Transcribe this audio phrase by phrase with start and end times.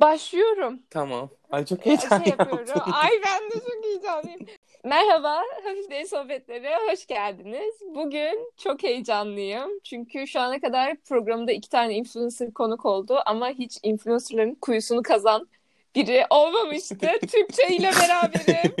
[0.00, 0.82] Başlıyorum.
[0.90, 1.30] Tamam.
[1.50, 2.66] Ay çok Şey heyecan yapıyorum.
[2.66, 2.92] yaptım.
[2.94, 4.40] Ay ben de çok heyecanlıyım.
[4.84, 7.74] Merhaba, Hafif Deli Sohbetlere hoş geldiniz.
[7.94, 9.70] Bugün çok heyecanlıyım.
[9.84, 15.48] Çünkü şu ana kadar programda iki tane influencer konuk oldu ama hiç influencerların kuyusunu kazan
[15.94, 16.96] biri olmamıştı.
[17.20, 18.74] Türkçe ile beraberim.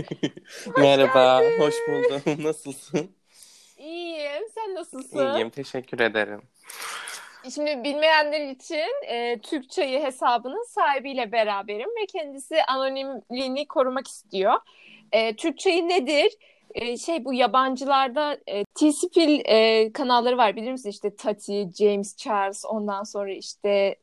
[0.76, 2.44] Merhaba, hoş buldum.
[2.44, 3.10] Nasılsın?
[3.78, 5.34] İyiyim, sen nasılsın?
[5.34, 6.42] İyiyim, teşekkür ederim.
[7.44, 14.54] Şimdi bilmeyenler için e, Türkçeyi hesabının sahibiyle beraberim ve kendisi anonimliğini korumak istiyor.
[15.12, 16.32] E, Türkçeyi nedir?
[16.74, 20.90] E, şey bu yabancılarda e, T-Spil e, kanalları var bilir misin?
[20.90, 23.96] İşte Tati, James Charles ondan sonra işte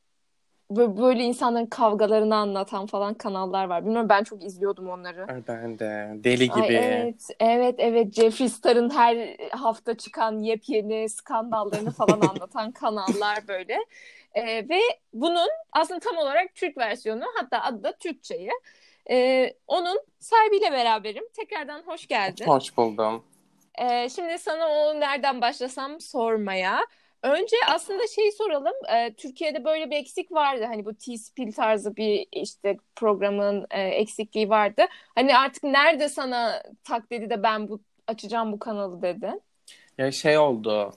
[0.69, 3.85] böyle insanların kavgalarını anlatan falan kanallar var.
[3.85, 5.25] Bilmiyorum ben çok izliyordum onları.
[5.27, 6.73] Ay, ben de deli Ay, gibi.
[6.73, 8.13] evet, evet, evet.
[8.13, 13.77] Jeffree Star'ın her hafta çıkan yepyeni skandallarını falan anlatan kanallar böyle.
[14.33, 14.79] Ee, ve
[15.13, 18.49] bunun aslında tam olarak Türk versiyonu, hatta adı da Türkçeyi.
[19.09, 21.23] Ee, onun sahibiyle beraberim.
[21.33, 22.45] Tekrardan hoş geldin.
[22.45, 23.23] Hoş buldum.
[23.81, 26.79] Ee, şimdi sana o nereden başlasam sormaya.
[27.23, 28.73] Önce aslında şeyi soralım.
[28.95, 30.63] Ee, Türkiye'de böyle bir eksik vardı.
[30.67, 34.85] Hani bu T-Spill tarzı bir işte programın e, eksikliği vardı.
[35.15, 39.31] Hani artık nerede sana tak dedi de ben bu açacağım bu kanalı dedi.
[39.97, 40.93] Ya şey oldu.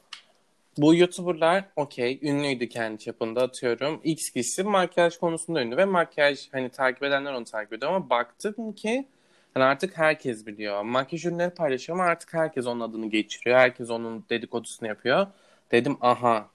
[0.79, 4.01] Bu YouTuber'lar okey ünlüydü kendi çapında atıyorum.
[4.05, 8.73] X kişisi makyaj konusunda ünlü ve makyaj hani takip edenler onu takip ediyor ama baktım
[8.73, 9.07] ki
[9.55, 10.83] hani artık herkes biliyor.
[10.83, 13.59] Makyaj ürünleri paylaşıyor ama artık herkes onun adını geçiriyor.
[13.59, 15.27] Herkes onun dedikodusunu yapıyor.
[15.73, 16.49] Dedim aha.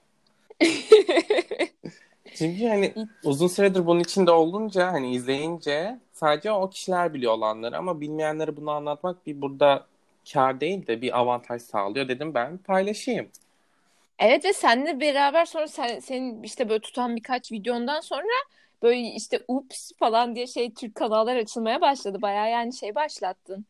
[2.34, 8.00] Çünkü hani uzun süredir bunun içinde olunca hani izleyince sadece o kişiler biliyor olanları ama
[8.00, 9.86] bilmeyenlere bunu anlatmak bir burada
[10.32, 12.08] kar değil de bir avantaj sağlıyor.
[12.08, 13.28] Dedim ben paylaşayım.
[14.18, 18.26] Evet ve seninle beraber sonra sen, senin işte böyle tutan birkaç videondan sonra
[18.82, 22.22] böyle işte ups falan diye şey Türk kanallar açılmaya başladı.
[22.22, 23.64] Bayağı yani şey başlattın.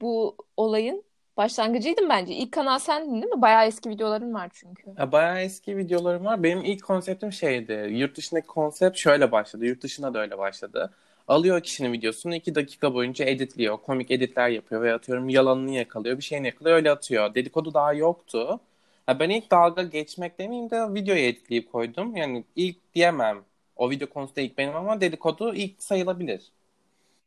[0.00, 1.04] Bu olayın
[1.36, 2.34] başlangıcıydın bence.
[2.34, 3.42] İlk kanal sendin değil mi?
[3.42, 4.90] Bayağı eski videoların var çünkü.
[4.98, 6.42] Ya bayağı eski videolarım var.
[6.42, 7.88] Benim ilk konseptim şeydi.
[7.90, 9.66] Yurt dışındaki konsept şöyle başladı.
[9.66, 10.90] Yurt dışında da öyle başladı.
[11.28, 13.76] Alıyor kişinin videosunu iki dakika boyunca editliyor.
[13.76, 16.16] Komik editler yapıyor ve atıyorum yalanını yakalıyor.
[16.18, 17.34] Bir şeyini yakalıyor öyle atıyor.
[17.34, 18.60] Dedikodu daha yoktu.
[19.08, 22.16] Ya ben ilk dalga geçmek demeyeyim de videoyu editleyip koydum.
[22.16, 23.44] Yani ilk diyemem.
[23.76, 26.52] O video konusunda ilk benim ama dedikodu ilk sayılabilir.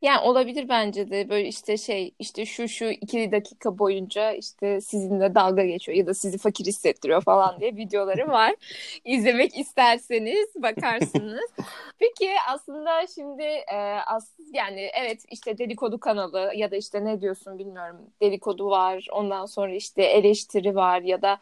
[0.02, 5.36] Yani olabilir bence de böyle işte şey işte şu şu iki dakika boyunca işte sizinle
[5.36, 8.56] dalga geçiyor ya da sizi fakir hissettiriyor falan diye videolarım var.
[9.06, 11.52] İzlemek isterseniz bakarsınız.
[12.00, 13.76] Peki aslında şimdi e,
[14.08, 19.46] as yani evet işte dedikodu kanalı ya da işte ne diyorsun bilmiyorum dedikodu var ondan
[19.46, 21.38] sonra işte eleştiri var ya da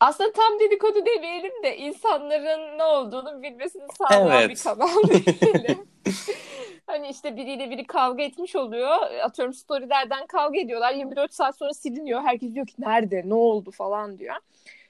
[0.00, 4.50] aslında tam dedikodu demeyelim de insanların ne olduğunu bilmesini sağlayan Evet.
[4.50, 5.02] bir kanal
[5.40, 5.78] diyelim.
[6.86, 8.96] Hani işte biriyle biri kavga etmiş oluyor.
[9.22, 10.92] Atıyorum storylerden kavga ediyorlar.
[10.94, 12.22] 24 saat sonra siliniyor.
[12.22, 14.34] Herkes diyor ki nerede, ne oldu falan diyor.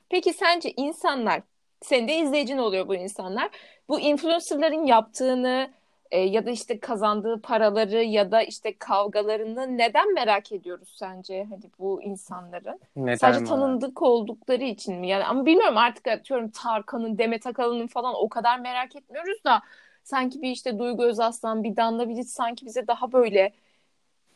[0.09, 1.43] Peki sence insanlar,
[1.83, 3.49] senin de izleyicin oluyor bu insanlar.
[3.89, 5.71] Bu influencerların yaptığını
[6.11, 11.63] e, ya da işte kazandığı paraları ya da işte kavgalarını neden merak ediyoruz sence hani
[11.79, 12.81] bu insanların?
[12.97, 13.47] Neden Sadece var?
[13.47, 15.09] tanındık oldukları için mi?
[15.09, 19.63] Yani ama bilmiyorum artık atıyorum Tarkan'ın, Demet Akalın'ın falan o kadar merak etmiyoruz da
[20.09, 23.53] sanki bir işte Duygu Özaslan, bir Danla Bilic sanki bize daha böyle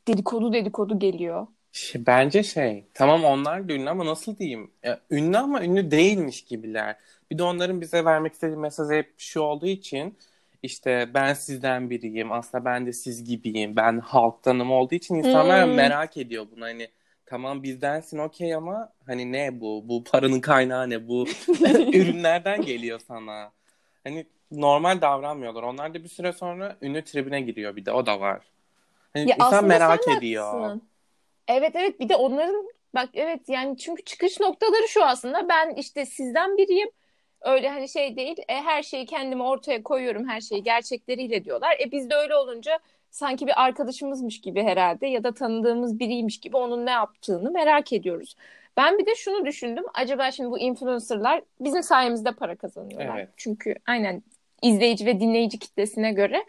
[0.09, 1.47] dedikodu dedikodu geliyor.
[1.97, 6.97] Bence şey tamam onlar da ünlü ama nasıl diyeyim Ya, ünlü ama ünlü değilmiş gibiler.
[7.31, 10.19] Bir de onların bize vermek istediği mesaj hep şu olduğu için
[10.63, 15.75] işte ben sizden biriyim aslında ben de siz gibiyim ben halktanım olduğu için insanlar Hmm.
[15.75, 16.89] merak ediyor bunu hani
[17.27, 21.27] tamam bizdensin okey ama hani ne bu bu paranın kaynağı ne bu
[21.93, 23.53] ürünlerden geliyor sana
[24.05, 28.21] hani normal davranmıyorlar onlar da bir süre sonra ünlü tribine giriyor bir de o da
[28.21, 28.41] var
[29.13, 30.53] hani Ya insan merak ediyor.
[30.53, 30.83] haklısın.
[31.49, 36.07] Evet evet bir de onların bak evet yani çünkü çıkış noktaları şu aslında ben işte
[36.07, 36.91] sizden biriyim.
[37.41, 41.77] Öyle hani şey değil e, her şeyi kendime ortaya koyuyorum her şeyi gerçekleriyle diyorlar.
[41.81, 42.79] E biz de öyle olunca
[43.11, 48.37] sanki bir arkadaşımızmış gibi herhalde ya da tanıdığımız biriymiş gibi onun ne yaptığını merak ediyoruz.
[48.77, 49.85] Ben bir de şunu düşündüm.
[49.95, 53.19] Acaba şimdi bu influencerlar bizim sayemizde para kazanıyorlar.
[53.19, 53.29] Evet.
[53.37, 54.23] Çünkü aynen
[54.63, 56.45] izleyici ve dinleyici kitlesine göre.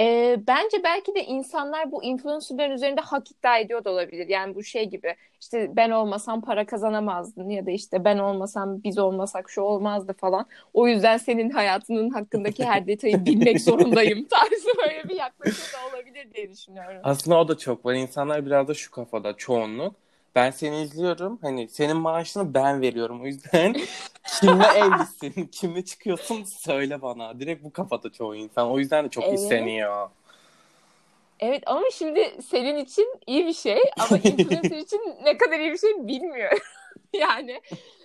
[0.00, 4.28] Ee, bence belki de insanlar bu influencerların üzerinde hak iddia ediyor da olabilir.
[4.28, 8.98] Yani bu şey gibi işte ben olmasam para kazanamazdın ya da işte ben olmasam biz
[8.98, 10.46] olmasak şu olmazdı falan.
[10.74, 16.34] O yüzden senin hayatının hakkındaki her detayı bilmek zorundayım tarzı böyle bir yaklaşım da olabilir
[16.34, 17.00] diye düşünüyorum.
[17.04, 17.94] Aslında o da çok var.
[17.94, 19.94] İnsanlar biraz da şu kafada çoğunluk.
[20.38, 21.38] Ben seni izliyorum.
[21.42, 23.22] Hani senin maaşını ben veriyorum.
[23.22, 23.74] O yüzden
[24.40, 27.40] kimle evlisin, kimle çıkıyorsun söyle bana.
[27.40, 28.70] Direkt bu kafada çoğu insan.
[28.70, 29.38] O yüzden de çok Evet.
[29.38, 30.08] isteniyor.
[31.40, 35.78] Evet ama şimdi senin için iyi bir şey ama influencer için ne kadar iyi bir
[35.78, 36.58] şey bilmiyorum.
[37.12, 37.60] yani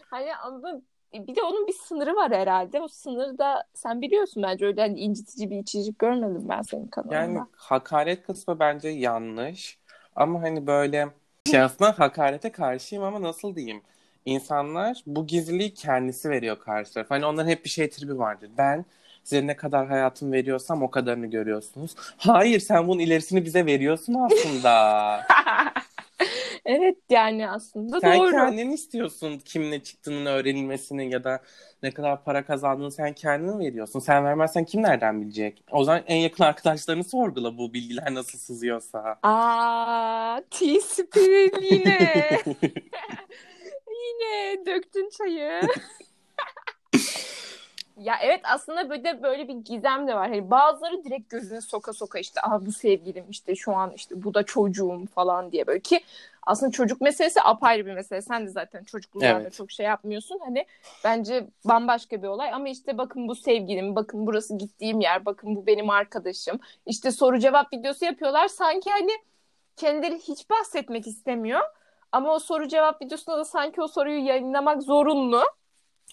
[0.09, 0.81] hani ama
[1.13, 2.81] bir de onun bir sınırı var herhalde.
[2.81, 7.15] O sınırı da sen biliyorsun bence öyle hani incitici bir içerik görmedim ben senin kanalında.
[7.15, 9.79] Yani hakaret kısmı bence yanlış.
[10.15, 11.09] Ama hani böyle
[11.51, 13.81] şey aslında hakarete karşıyım ama nasıl diyeyim?
[14.25, 17.09] İnsanlar bu gizliliği kendisi veriyor karşı taraf.
[17.09, 18.49] Hani onların hep bir şey tribi vardır.
[18.57, 18.85] Ben
[19.23, 21.95] size ne kadar hayatım veriyorsam o kadarını görüyorsunuz.
[22.17, 25.21] Hayır sen bunun ilerisini bize veriyorsun aslında.
[26.65, 28.31] Evet yani aslında Sen doğru.
[28.31, 31.41] kendin istiyorsun kimle çıktığının öğrenilmesini ya da
[31.83, 33.99] ne kadar para kazandığını sen kendin veriyorsun.
[33.99, 35.63] Sen vermezsen kim nereden bilecek?
[35.71, 39.19] O zaman en yakın arkadaşlarını sorgula bu bilgiler nasıl sızıyorsa.
[39.23, 42.39] Aa, T-Spirit yine.
[43.87, 45.61] yine döktün çayı.
[47.97, 50.29] Ya evet aslında böyle böyle bir gizem de var.
[50.29, 54.33] Hani bazıları direkt gözüne soka soka işte ah bu sevgilim işte şu an işte bu
[54.33, 56.03] da çocuğum falan diye böyle ki
[56.45, 58.21] aslında çocuk meselesi apayrı bir mesele.
[58.21, 59.53] Sen de zaten çocukluğunda Evet.
[59.53, 60.39] çok şey yapmıyorsun.
[60.45, 60.65] Hani
[61.03, 65.67] bence bambaşka bir olay ama işte bakın bu sevgilim, bakın burası gittiğim yer, bakın bu
[65.67, 66.59] benim arkadaşım.
[66.85, 68.47] İşte soru cevap videosu yapıyorlar.
[68.47, 69.11] Sanki hani
[69.77, 71.61] kendileri hiç bahsetmek istemiyor.
[72.11, 75.43] Ama o soru cevap videosunda da sanki o soruyu yayınlamak zorunlu.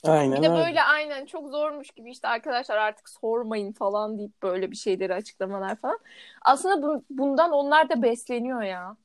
[0.04, 0.54] Aynen Bir de öyle.
[0.54, 5.76] böyle aynen çok zormuş gibi işte arkadaşlar artık sormayın falan deyip böyle bir şeyleri açıklamalar
[5.76, 5.98] falan.
[6.42, 8.96] Aslında bu- bundan onlar da besleniyor ya.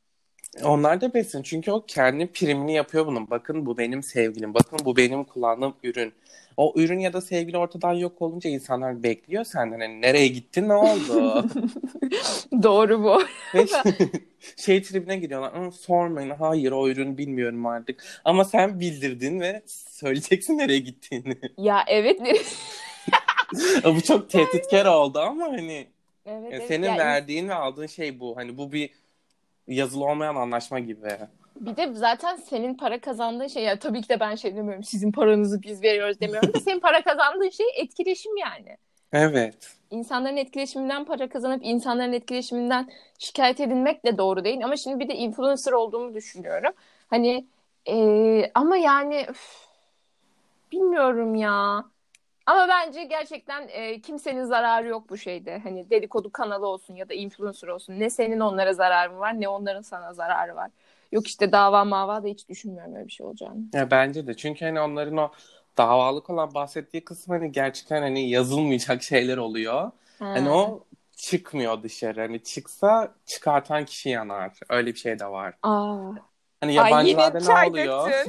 [0.63, 3.29] Onlar da besin çünkü o kendi primini yapıyor bunun.
[3.29, 4.53] Bakın bu benim sevgilim.
[4.53, 6.13] Bakın bu benim kullandığım ürün.
[6.57, 9.79] O ürün ya da sevgili ortadan yok olunca insanlar bekliyor senden.
[9.79, 11.45] Hani nereye gitti ne oldu?
[12.63, 13.21] Doğru bu.
[13.55, 13.65] Ve
[14.57, 15.65] şey tribine giriyorlar.
[15.67, 16.29] "Hı, sormayın.
[16.29, 18.03] Hayır o ürün bilmiyorum artık.
[18.25, 21.35] Ama sen bildirdin ve söyleyeceksin nereye gittiğini.
[21.57, 22.19] Ya evet.
[23.85, 25.87] bu çok tehditkar oldu ama hani
[26.25, 26.67] Evet, e, evet.
[26.67, 28.37] senin Ya verdiğin ve aldığın şey bu.
[28.37, 28.89] Hani bu bir
[29.67, 31.09] yazılı olmayan anlaşma gibi.
[31.59, 35.11] Bir de zaten senin para kazandığın şey ya tabii ki de ben şey demiyorum sizin
[35.11, 38.77] paranızı biz veriyoruz demiyorum senin para kazandığın şey etkileşim yani.
[39.13, 39.77] Evet.
[39.91, 42.89] İnsanların etkileşiminden para kazanıp insanların etkileşiminden
[43.19, 44.65] şikayet edilmek de doğru değil.
[44.65, 46.71] Ama şimdi bir de influencer olduğumu düşünüyorum.
[47.09, 47.45] Hani
[47.85, 49.65] eee, ama yani üf,
[50.71, 51.85] bilmiyorum ya.
[52.45, 55.59] Ama bence gerçekten eee, kimsenin zararı yok bu şeyde.
[55.59, 57.99] Hani dedikodu kanalı olsun ya da influencer olsun.
[57.99, 60.71] Ne senin onlara zararın var ne onların sana zararı var.
[61.11, 63.57] Yok işte dava mava da hiç düşünmüyorum öyle bir şey olacağını.
[63.73, 64.33] Ya bence de.
[64.37, 65.31] Çünkü hani onların o
[65.77, 69.91] davalık olan bahsettiği kısım hani gerçekten hani yazılmayacak şeyler oluyor.
[70.19, 70.83] Hani o
[71.17, 72.21] çıkmıyor dışarı.
[72.21, 74.59] Hani çıksa çıkartan kişi yanar.
[74.69, 75.53] Öyle bir şey de var.
[75.63, 76.34] Aa.
[76.61, 78.11] Hani Ay yabancılarda ne çay oluyor?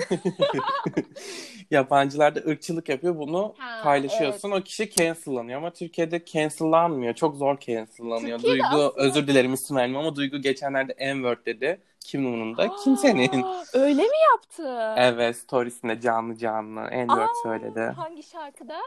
[1.71, 3.19] Yabancılarda ırkçılık yapıyor.
[3.19, 4.51] Bunu Ha, paylaşıyorsun.
[4.51, 7.15] O kişi cancellanıyor ama Türkiye'de cancellanmıyor.
[7.15, 8.39] Çok zor cancellanıyor.
[8.39, 11.81] Türkiye'de Duygu aslında- özür dilerim isim vermem ama Duygu geçenlerde N-word dedi.
[12.01, 12.69] Kimin umurunda?
[12.85, 13.43] Kimsenin.
[13.43, 14.95] Aa, Öyle mi yaptı?
[14.97, 17.81] Evet, storiesinde canlı canlı N-word Aa, söyledi.
[17.97, 18.79] Hangi şarkıda?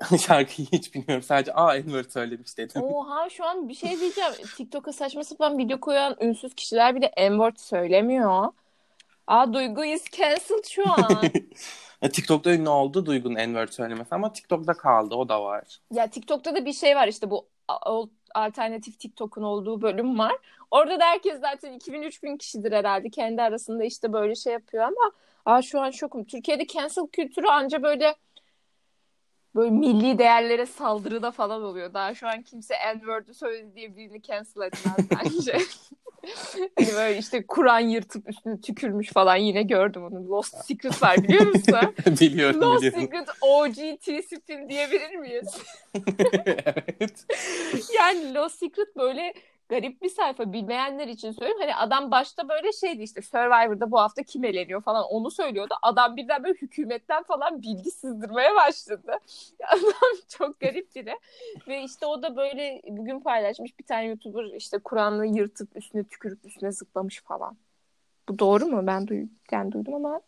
[0.26, 1.22] Şarkıyı hiç bilmiyorum.
[1.22, 2.82] Sadece aa N-word söylemiş dedim.
[2.82, 4.32] Oha şu an bir şey diyeceğim.
[4.56, 8.48] TikTok'a saçma sapan video koyan ünsüz kişiler bile N-word söylemiyor.
[9.26, 11.20] Aa Duygu is cancelled şu an.
[12.12, 15.14] TikTok'ta ünlü oldu Duygu'nun N-word söylemesi ama TikTok'ta kaldı.
[15.14, 15.64] O da var.
[15.92, 20.32] ya TikTok'ta da bir şey var işte bu a- alternatif TikTok'un olduğu bölüm var.
[20.70, 23.10] Orada da herkes zaten 2000-3000 kişidir herhalde.
[23.10, 25.12] Kendi arasında işte böyle şey yapıyor ama
[25.46, 26.24] aa şu an şokum.
[26.24, 28.14] Türkiye'de cancel kültürü anca böyle
[29.54, 31.94] böyle milli değerlere saldırıda falan oluyor.
[31.94, 35.58] Daha şu an kimse N-word'ü söyledi diye birini cancel etmez bence.
[36.78, 40.28] hani böyle işte Kur'an yırtıp üstüne tükürmüş falan yine gördüm onu.
[40.28, 41.94] Lost Secret var biliyor musun?
[42.20, 43.00] biliyorum Lost biliyorum.
[43.00, 45.58] Secret OG T-Spin diyebilir miyiz?
[47.00, 47.26] evet.
[47.96, 49.34] Yani Lost Secret böyle
[49.70, 51.58] garip bir sayfa bilmeyenler için söyleyeyim.
[51.60, 55.74] Hani adam başta böyle şeydi işte Survivor'da bu hafta kim eleniyor falan onu söylüyordu.
[55.82, 59.12] Adam birden böyle hükümetten falan bilgi sızdırmaya başladı.
[59.68, 61.18] Adam çok garip biri.
[61.68, 66.44] Ve işte o da böyle bugün paylaşmış bir tane YouTuber işte Kur'an'ı yırtıp üstüne tükürüp
[66.44, 67.56] üstüne zıplamış falan.
[68.28, 68.86] Bu doğru mu?
[68.86, 70.20] Ben duy yani duydum ama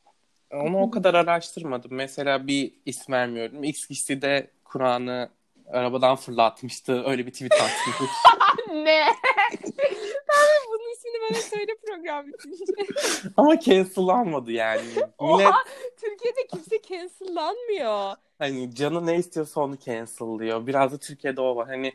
[0.50, 1.94] Onu o kadar araştırmadım.
[1.94, 3.64] Mesela bir isim vermiyorum.
[3.64, 5.28] X kişisi de Kur'an'ı
[5.72, 7.04] arabadan fırlatmıştı.
[7.06, 8.10] Öyle bir tweet atmış.
[8.84, 9.02] ne?
[10.32, 12.72] Abi bunun ismini bana söyle program bitince.
[13.36, 14.82] Ama cancellanmadı yani.
[14.94, 15.64] Millet Oha
[16.00, 18.16] Türkiye'de kimse cancellanmıyor.
[18.38, 20.66] hani canı ne istiyorsa onu cancellıyor.
[20.66, 21.66] Biraz da Türkiye'de o var.
[21.68, 21.92] Hani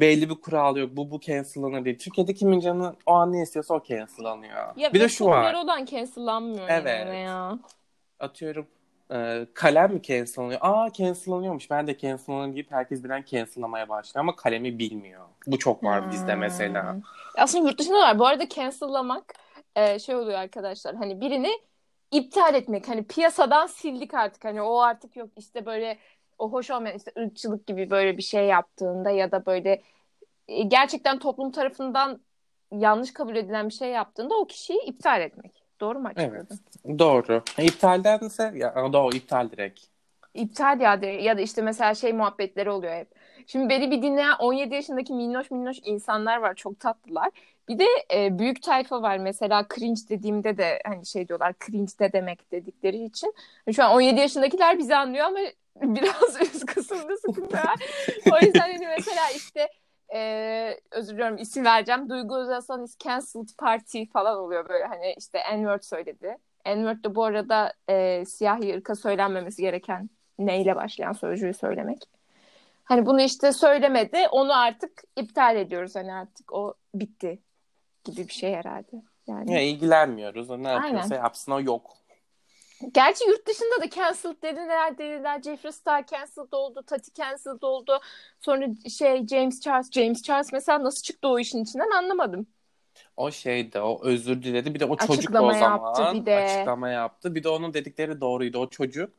[0.00, 0.90] belli bir kural yok.
[0.92, 1.98] Bu bu cancel'lanır değil.
[1.98, 4.76] Türkiye'de kimin canı o an ne istiyorsa o cancel'lanıyor.
[4.76, 5.54] Ya bir de şu var.
[5.54, 7.06] olan cancellanmıyor Evet.
[7.06, 7.58] yani ya.
[8.20, 8.66] Atıyorum
[9.12, 10.60] e, kalem mi cancel'lanıyor?
[10.62, 11.70] Aa cancel'lanıyormuş.
[11.70, 14.20] Ben de cancel'lanırım deyip herkes bilen cancel'lamaya başlıyor.
[14.20, 15.24] Ama kalemi bilmiyor.
[15.46, 16.40] Bu çok var bizde Hmm.
[16.40, 16.96] mesela.
[17.38, 18.18] Aslında yurt dışında var.
[18.18, 19.34] Bu arada cancel'lamak
[19.76, 20.94] e, şey oluyor arkadaşlar.
[20.96, 21.50] Hani birini
[22.10, 22.88] iptal etmek.
[22.88, 24.44] Hani piyasadan sildik artık.
[24.44, 25.30] Hani o artık yok.
[25.36, 25.98] İşte böyle
[26.38, 29.82] o hoş olmayan işte ırkçılık gibi böyle bir şey yaptığında ya da böyle
[30.68, 32.20] gerçekten toplum tarafından
[32.72, 35.67] yanlış kabul edilen bir şey yaptığında o kişiyi iptal etmek.
[35.80, 36.46] Doğru mu açıkladım?
[36.86, 36.98] Evet.
[36.98, 37.42] Doğru.
[37.58, 39.80] İptaldense ya doğru iptal direkt.
[40.34, 43.08] İptal ya, de, ya da işte mesela şey muhabbetleri oluyor hep.
[43.46, 46.54] Şimdi beni bir dinleyen 17 yaşındaki minnoş minnoş insanlar var.
[46.54, 47.30] Çok tatlılar.
[47.68, 49.18] Bir de e, büyük tayfa var.
[49.18, 53.34] Mesela cringe dediğimde de hani şey diyorlar cringe de demek dedikleri için.
[53.76, 55.38] Şu an 17 yaşındakiler bizi anlıyor ama
[55.82, 57.76] biraz üst kısımda sıkıntı var.
[58.32, 59.68] o yüzden hani mesela işte
[60.14, 62.08] e, özür diliyorum isim vereceğim.
[62.08, 66.36] Duygu Özaslan is cancelled party falan oluyor böyle hani işte N-word söyledi.
[66.66, 72.08] N-word de bu arada e, siyahi ırka söylenmemesi gereken neyle başlayan sözcüğü söylemek.
[72.84, 74.18] Hani bunu işte söylemedi.
[74.30, 75.96] Onu artık iptal ediyoruz.
[75.96, 77.38] Hani artık o bitti
[78.04, 79.02] gibi bir şey herhalde.
[79.26, 79.52] Yani.
[79.52, 80.50] Ya ilgilenmiyoruz.
[80.50, 80.82] O ne Aynen.
[80.82, 81.96] yapıyorsa yapsın o yok.
[82.94, 85.42] Gerçi yurt dışında da cancelled dediler dediler.
[85.42, 86.82] Jeffree Star cancelled oldu.
[86.86, 88.00] Tati cancelled oldu.
[88.40, 88.66] Sonra
[88.98, 89.90] şey James Charles.
[89.92, 92.46] James Charles mesela nasıl çıktı o işin içinden anlamadım.
[93.16, 94.74] O şeydi, o özür diledi.
[94.74, 96.36] Bir de o çocuk Açıklama o zaman yaptı bir de.
[96.36, 97.34] açıklama yaptı.
[97.34, 98.58] Bir de onun dedikleri doğruydu.
[98.58, 99.10] O çocuk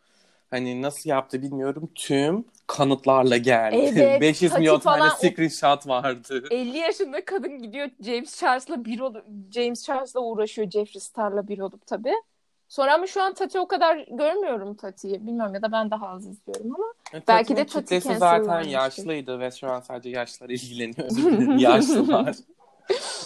[0.49, 1.91] hani nasıl yaptı bilmiyorum.
[1.95, 3.91] Tüm kanıtlarla geldi.
[3.95, 6.43] Evet, 500 Tati milyon tane falan o- screenshot vardı.
[6.51, 11.87] 50 yaşında kadın gidiyor James Charles'la bir olup James Charles'la uğraşıyor Jeffree Star'la bir olup
[11.87, 12.13] tabii.
[12.69, 15.27] Sonra ama şu an Tati o kadar görmüyorum Tati'yi.
[15.27, 16.93] Bilmiyorum ya da ben daha az izliyorum ama.
[17.27, 21.59] Belki de Tati kitlesi zaten yaşlıydı ve şu an sadece yaşlılar ilgileniyor.
[21.59, 22.35] Yaşlılar.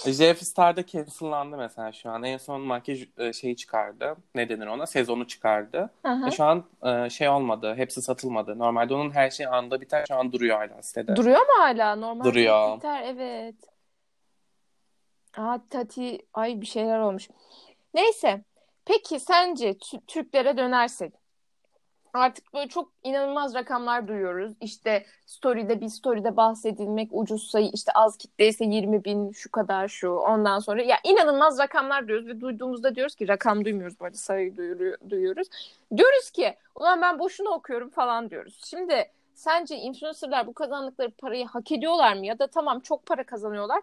[0.05, 2.23] Jeffree Star da cancellandı mesela şu an.
[2.23, 4.15] En son makyaj e, şeyi çıkardı.
[4.35, 4.85] Ne denir ona?
[4.85, 5.89] Sezonu çıkardı.
[6.03, 6.25] Aha.
[6.25, 7.73] Ve şu an e, şey olmadı.
[7.77, 8.59] Hepsi satılmadı.
[8.59, 10.05] Normalde onun her şeyi anda biter.
[10.07, 11.15] Şu an duruyor hala sitede.
[11.15, 11.95] Duruyor mu hala?
[11.95, 12.77] Normal Duruyor.
[12.77, 13.55] biter evet.
[15.37, 17.29] Aa Tati ay bir şeyler olmuş.
[17.93, 18.43] Neyse.
[18.85, 21.13] Peki sence Tü- Türklere dönersek
[22.13, 24.53] artık böyle çok inanılmaz rakamlar duyuyoruz.
[24.61, 30.09] İşte story'de bir story'de bahsedilmek ucuz sayı işte az kitleyse 20 bin şu kadar şu
[30.09, 34.57] ondan sonra ya inanılmaz rakamlar duyuyoruz ve duyduğumuzda diyoruz ki rakam duymuyoruz arada sayı
[35.09, 35.47] duyuyoruz.
[35.97, 38.61] Diyoruz ki ulan ben boşuna okuyorum falan diyoruz.
[38.65, 42.25] Şimdi sence influencerlar bu kazandıkları parayı hak ediyorlar mı?
[42.25, 43.81] Ya da tamam çok para kazanıyorlar.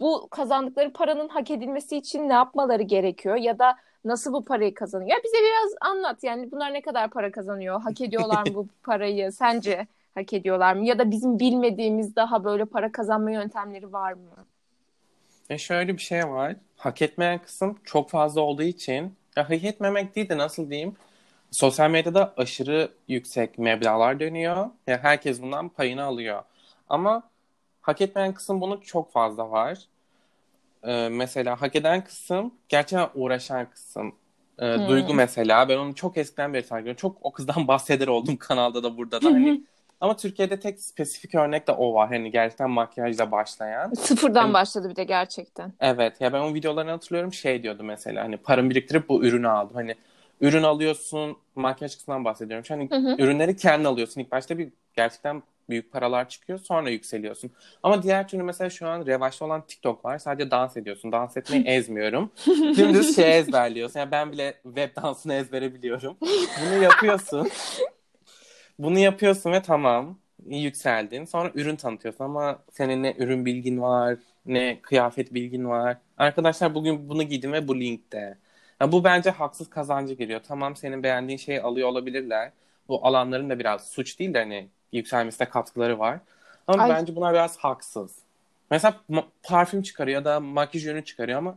[0.00, 3.36] Bu kazandıkları paranın hak edilmesi için ne yapmaları gerekiyor?
[3.36, 5.10] Ya da nasıl bu parayı kazanıyor?
[5.10, 6.24] Ya bize biraz anlat.
[6.24, 7.80] Yani bunlar ne kadar para kazanıyor?
[7.80, 9.32] Hak ediyorlar mı bu parayı?
[9.32, 10.86] Sence hak ediyorlar mı?
[10.86, 14.46] Ya da bizim bilmediğimiz daha böyle para kazanma yöntemleri var mı?
[15.50, 16.56] Ve şöyle bir şey var.
[16.76, 20.96] Hak etmeyen kısım çok fazla olduğu için ya hak etmemek değil de nasıl diyeyim
[21.50, 24.70] sosyal medyada aşırı yüksek meblağlar dönüyor.
[24.86, 26.42] Ya herkes bundan payını alıyor.
[26.88, 27.22] Ama
[27.80, 29.78] hak etmeyen kısım bunun çok fazla var.
[30.84, 34.14] Ee, mesela hak eden kısım gerçekten uğraşan kısım.
[34.58, 34.88] Ee, Hmm.
[34.88, 36.98] Duygu mesela ben onu çok eskiden beri takip ediyorum.
[37.00, 39.64] Çok o kızdan bahseder oldum kanalda da burada da hani.
[40.00, 42.08] Ama Türkiye'de tek spesifik örnek de o var.
[42.08, 43.92] Hani gerçekten makyajla başlayan.
[43.94, 45.72] Sıfırdan Hani- başladı bir de gerçekten.
[45.80, 49.76] Evet ya ben o videolarını hatırlıyorum şey diyordu mesela hani paramı biriktirip bu ürünü aldım.
[49.76, 49.94] Hani
[50.40, 52.64] ürün alıyorsun makyaj kısmından bahsediyorum.
[52.64, 53.16] Şu Hani Hı hı.
[53.22, 54.20] ürünleri kendin alıyorsun.
[54.20, 57.50] İlk başta bir gerçekten büyük paralar çıkıyor sonra yükseliyorsun.
[57.82, 60.18] Ama diğer türlü mesela şu an revaçta olan TikTok var.
[60.18, 61.12] Sadece dans ediyorsun.
[61.12, 62.32] Dans etmeyi ezmiyorum.
[62.76, 64.00] Dümdüz şey ezberliyorsun.
[64.00, 66.16] Yani ben bile web dansını ezbere biliyorum.
[66.60, 67.48] Bunu yapıyorsun.
[68.78, 71.24] Bunu yapıyorsun ve tamam yükseldin.
[71.24, 75.96] Sonra ürün tanıtıyorsun ama senin ne ürün bilgin var, ne kıyafet bilgin var.
[76.16, 78.38] Arkadaşlar bugün bunu giydim ve bu linkte.
[78.80, 80.40] Ya bu bence haksız kazancı giriyor.
[80.48, 82.52] Tamam senin beğendiğin şeyi alıyor olabilirler.
[82.88, 86.18] Bu alanların da biraz suç değil de hani yükselmesine katkıları var.
[86.66, 86.90] Ama Ay.
[86.90, 88.16] bence bunlar biraz haksız.
[88.70, 88.94] Mesela
[89.42, 91.54] parfüm çıkarıyor ya da makyaj ürünü çıkarıyor ama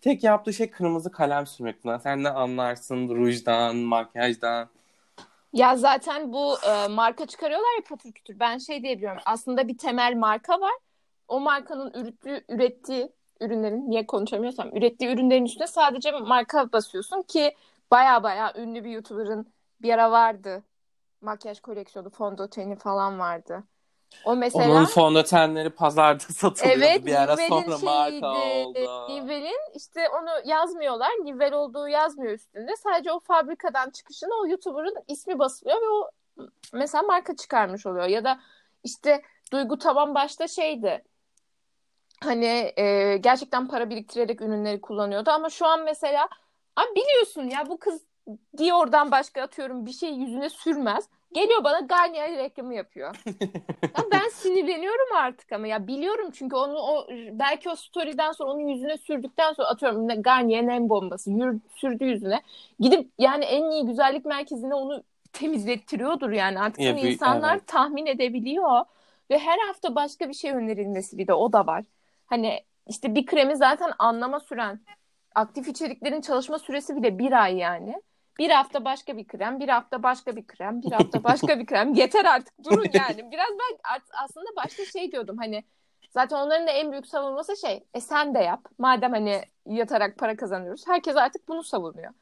[0.00, 1.98] tek yaptığı şey kırmızı kalem sürmek buna.
[1.98, 4.68] Sen ne anlarsın rujdan, makyajdan.
[5.52, 8.40] Ya zaten bu e, marka çıkarıyorlar ya patır kütür.
[8.40, 9.22] Ben şey diyebiliyorum.
[9.26, 10.74] Aslında bir temel marka var.
[11.28, 17.54] O markanın ürettiği, ürettiği ürünlerin niye konuşamıyorsam ürettiği ürünlerin üstüne sadece marka basıyorsun ki
[17.90, 19.46] baya baya ünlü bir YouTuber'ın
[19.82, 20.62] bir ara vardı.
[21.20, 23.64] Makyaj koleksiyonu, fondöteni falan vardı.
[24.24, 28.26] O mesela Onun fondötenleri pazarda satılıyordu Evet, bir ara Nivel'in sonra marka şeyiydi.
[28.26, 29.06] oldu.
[29.08, 31.10] Nivel'in işte onu yazmıyorlar.
[31.10, 32.76] Nivel olduğu yazmıyor üstünde.
[32.76, 36.10] Sadece o fabrikadan çıkışını o YouTuber'ın ismi basılıyor ve o
[36.72, 38.06] mesela marka çıkarmış oluyor.
[38.06, 38.40] Ya da
[38.84, 41.04] işte Duygu Taban başta şeydi.
[42.24, 46.28] Hani e, gerçekten para biriktirerek ürünleri kullanıyordu ama şu an mesela
[46.76, 48.02] abi biliyorsun ya bu kız
[48.58, 51.08] Dior'dan başka atıyorum bir şey yüzüne sürmez.
[51.32, 53.16] Geliyor bana Garnier reklamı yapıyor.
[53.98, 58.68] ya ben sinirleniyorum artık ama ya biliyorum çünkü onu o belki o story'den sonra onun
[58.68, 62.42] yüzüne sürdükten sonra atıyorum Garnier'in en bombası yürü, sürdü yüzüne.
[62.80, 65.02] Gidip yani en iyi güzellik merkezine onu
[65.32, 67.66] temizlettiriyordur yani artık Ya, bir- insanlar evet.
[67.66, 68.84] tahmin edebiliyor
[69.30, 71.84] ve her hafta başka bir şey önerilmesi bir de o da var.
[72.26, 74.80] Hani işte bir kremi zaten anlama süren
[75.34, 78.02] aktif içeriklerin çalışma süresi bile bir ay yani.
[78.38, 81.94] Bir hafta başka bir krem, bir hafta başka bir krem, bir hafta başka bir krem.
[81.94, 83.30] Yeter artık durun yani.
[83.32, 83.78] Biraz ben
[84.24, 85.64] aslında başta şey diyordum hani
[86.10, 88.60] zaten onların da en büyük savunması şey e sen de yap.
[88.78, 90.88] Madem hani yatarak para kazanıyoruz.
[90.88, 92.12] Herkes artık bunu savunuyor.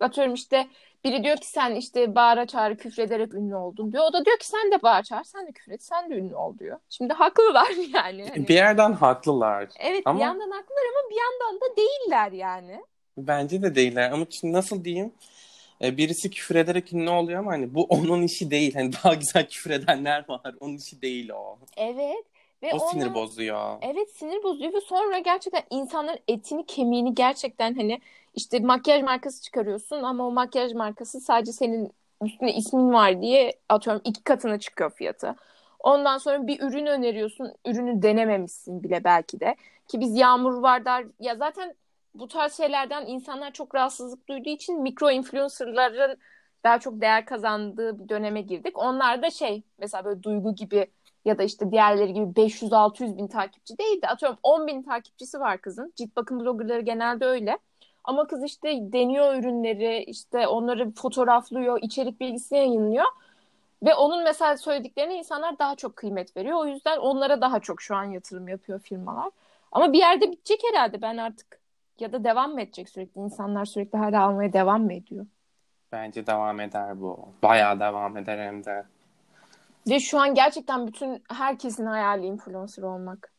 [0.00, 0.66] Atıyorum işte
[1.04, 4.04] biri diyor ki sen işte bağıra çağrı küfrederek ünlü oldun diyor.
[4.04, 6.58] O da diyor ki sen de bağır çağır, sen de küfret, sen de ünlü ol
[6.58, 6.78] diyor.
[6.88, 8.28] Şimdi haklılar yani.
[8.28, 9.68] Hani, Bir yerden haklılar.
[9.80, 12.84] evet ama- bir yandan haklılar ama bir yandan da değiller yani.
[13.16, 15.12] Bence de değiller ama nasıl diyeyim?
[15.82, 18.74] E, Birisi küfür ederek ünlü oluyor ama hani bu onun işi değil.
[18.74, 20.54] Hani daha güzel küfür edenler var.
[20.60, 21.58] Onun işi değil o.
[21.76, 22.24] Evet.
[22.62, 23.78] Ve O sinir onu- bozuyor.
[23.82, 28.00] Evet sinir bozuyor ve sonra gerçekten insanların etini kemiğini gerçekten hani
[28.34, 34.02] işte makyaj markası çıkarıyorsun ama o makyaj markası sadece senin üstüne ismin var diye atıyorum
[34.04, 35.36] iki katına çıkıyor fiyatı.
[35.80, 37.52] Ondan sonra bir ürün öneriyorsun.
[37.66, 39.56] Ürünü denememişsin bile belki de.
[39.88, 41.04] Ki biz yağmur var der.
[41.20, 41.74] Ya zaten
[42.14, 46.18] bu tarz şeylerden insanlar çok rahatsızlık duyduğu için mikro influencerların
[46.64, 48.78] daha çok değer kazandığı bir döneme girdik.
[48.78, 50.86] Onlar da şey mesela böyle duygu gibi
[51.24, 55.60] ya da işte diğerleri gibi 500-600 bin takipçi değil de atıyorum 10 bin takipçisi var
[55.60, 55.92] kızın.
[55.96, 57.58] Cilt bakım bloggerları genelde öyle.
[58.04, 63.04] Ama kız işte deniyor ürünleri, işte onları fotoğraflıyor, içerik bilgisini yayınlıyor.
[63.82, 66.58] Ve onun mesela söylediklerine insanlar daha çok kıymet veriyor.
[66.58, 69.30] O yüzden onlara daha çok şu an yatırım yapıyor firmalar.
[69.72, 71.59] Ama bir yerde bitecek herhalde ben artık
[72.00, 73.20] ya da devam mı edecek sürekli?
[73.20, 75.26] İnsanlar sürekli hala almaya devam mı ediyor?
[75.92, 77.28] Bence devam eder bu.
[77.42, 78.84] Bayağı devam eder hem de.
[79.88, 83.32] Ve şu an gerçekten bütün herkesin hayali influencer olmak.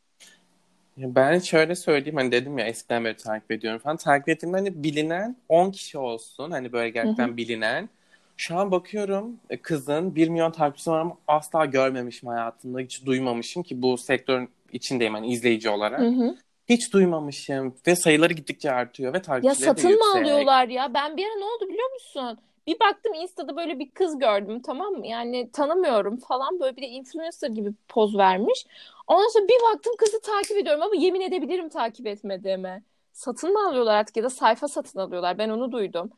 [0.97, 3.97] Ben şöyle söyleyeyim hani dedim ya eskiden beri takip ediyorum falan.
[3.97, 6.51] Takip ettiğimde hani bilinen 10 kişi olsun.
[6.51, 7.89] Hani böyle gerçekten bilinen.
[8.37, 12.79] Şu an bakıyorum e, kızın 1 milyon takipçisi var ama asla görmemişim hayatımda.
[12.79, 15.99] Hiç duymamışım ki bu sektörün içindeyim hani izleyici olarak.
[15.99, 16.35] Hı hı.
[16.71, 20.21] Hiç duymamışım ve sayıları gittikçe artıyor ve Ya takipçileri de satın mı yüksek.
[20.21, 20.93] alıyorlar ya?
[20.93, 22.37] Ben bir ara ne oldu biliyor musun?
[22.67, 25.07] Bir baktım Insta'da böyle bir kız gördüm tamam mı?
[25.07, 28.65] Yani tanımıyorum falan böyle bir de influencer gibi poz vermiş.
[29.07, 32.83] Ondan sonra bir baktım kızı takip ediyorum ama yemin edebilirim takip etmediğime.
[33.13, 35.37] Satın mı alıyorlar artık ya da sayfa satın alıyorlar.
[35.37, 36.11] Ben onu duydum.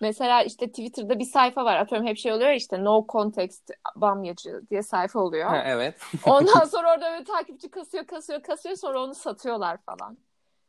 [0.00, 1.76] Mesela işte Twitter'da bir sayfa var.
[1.76, 5.48] Atıyorum hep şey oluyor işte no context bamyacı diye sayfa oluyor.
[5.48, 5.94] Ha, evet.
[6.26, 10.18] Ondan sonra orada böyle takipçi kasıyor kasıyor kasıyor sonra onu satıyorlar falan.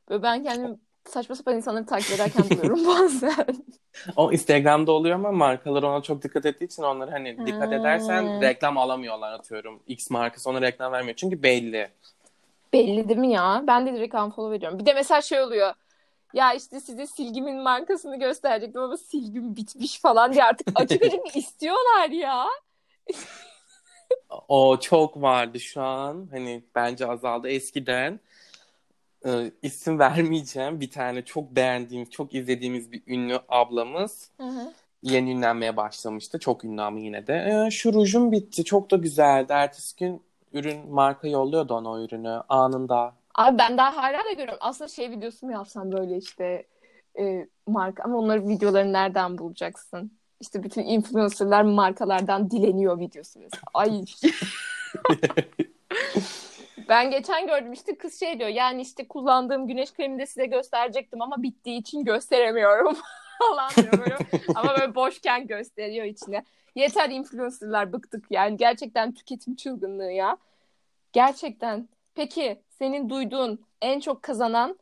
[0.10, 3.46] Böyle ben kendimi saçma sapan insanları takip ederken buluyorum bazen.
[4.16, 8.78] O Instagram'da oluyor ama markalar ona çok dikkat ettiği için onları hani dikkat edersen reklam
[8.78, 9.80] alamıyorlar atıyorum.
[9.88, 11.90] X markası ona reklam vermiyor çünkü belli.
[12.74, 13.64] Belli değil mi ya?
[13.68, 14.80] Ben de direkt unfollow ediyorum.
[14.80, 15.74] Bir de mesela şey oluyor.
[16.34, 22.10] Ya işte size silgimin markasını gösterecektim ama silgim bitmiş falan diye artık açık açık istiyorlar
[22.10, 22.46] ya.
[24.48, 26.28] O çok vardı şu an.
[26.32, 28.20] Hani bence azaldı eskiden.
[29.26, 30.82] e, isim vermeyeceğim.
[30.82, 34.32] Bir tane çok beğendiğim, çok izlediğimiz bir ünlü ablamız
[35.04, 36.40] yeni ünlenmeye başlamıştı.
[36.40, 37.66] Çok ünlü ama yine de.
[37.68, 38.64] E, şu rujum bitti.
[38.66, 39.54] Çok da güzeldi.
[39.54, 40.22] Ertesi gün
[40.54, 43.16] ürün marka yolluyordu ona o ürünü anında.
[43.38, 44.58] Abi ben daha hala da görüyorum.
[44.62, 46.68] Aslında şey videosu mu yapsam böyle işte
[47.20, 50.12] e, marka ama onların videolarını nereden bulacaksın?
[50.40, 53.64] İşte bütün influencerlar markalardan dileniyor videosu mesela.
[53.74, 54.06] Ay.
[56.90, 61.22] Ben geçen gördüm işte kız şey diyor yani işte kullandığım güneş kremini de size gösterecektim
[61.22, 62.98] ama bittiği için gösteremiyorum
[63.40, 64.18] falan diyor böyle.
[64.56, 66.44] ama böyle boşken gösteriyor içine.
[66.76, 70.38] Yeter influencerlar bıktık yani gerçekten tüketim çılgınlığı ya.
[71.14, 71.90] Gerçekten.
[72.18, 74.80] Peki senin duyduğun en çok kazanan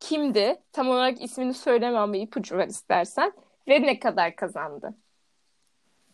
[0.00, 0.62] kimdi?
[0.72, 3.32] Tam olarak ismini söyleme ama ipucu ver istersen.
[3.68, 4.94] Ve ne kadar kazandı?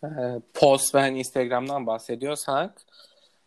[0.03, 0.07] E,
[0.53, 2.81] post ve hani Instagram'dan bahsediyorsak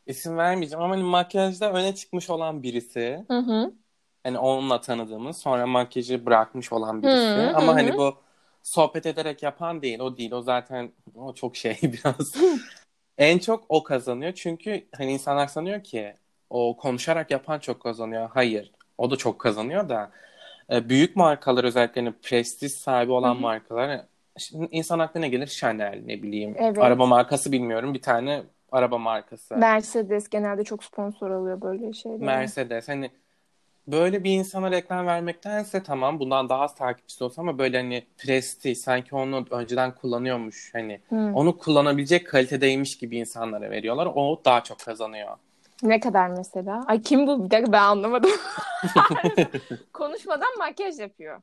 [0.06, 3.24] isim vermeyeceğim ama hani makyajda öne çıkmış olan birisi.
[3.30, 3.72] Hı hı.
[4.24, 7.40] Hani onunla tanıdığımız sonra makyajı bırakmış olan birisi.
[7.40, 8.14] Hı, Ama hı, hani bu
[8.62, 9.98] sohbet ederek yapan değil.
[10.00, 10.32] O değil.
[10.32, 12.34] O zaten o çok şey biraz.
[13.18, 14.32] en çok o kazanıyor.
[14.32, 16.16] Çünkü hani insanlar sanıyor ki
[16.50, 18.30] o konuşarak yapan çok kazanıyor.
[18.34, 18.70] Hayır.
[18.98, 20.10] O da çok kazanıyor da
[20.72, 23.40] e, büyük markalar özellikle hani prestij sahibi olan Hı hı.
[23.40, 24.00] markalar
[24.70, 26.54] insan aklına gelir Chanel ne bileyim.
[26.58, 26.78] Evet.
[26.78, 27.94] Araba markası bilmiyorum.
[27.94, 29.56] Bir tane araba markası.
[29.56, 32.18] Mercedes genelde çok sponsor alıyor böyle şeyler.
[32.18, 33.10] Mercedes hani
[33.86, 38.78] böyle bir insana reklam vermektense tamam bundan daha az takipçisi olsa ama böyle hani prestij
[38.78, 41.34] sanki onu önceden kullanıyormuş hani Hmm.
[41.34, 44.08] onu kullanabilecek kalitedeymiş gibi insanlara veriyorlar.
[44.14, 45.36] O daha çok kazanıyor.
[45.82, 46.84] Ne kadar mesela?
[46.86, 47.44] Ay kim bu?
[47.44, 48.30] Bir dakika ben anlamadım.
[49.92, 51.40] Konuşmadan makyaj yapıyor.